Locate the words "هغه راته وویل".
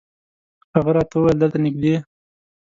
0.75-1.37